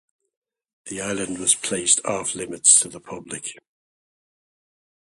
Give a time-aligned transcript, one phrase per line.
[0.87, 3.51] The island was placed off-limits to the public.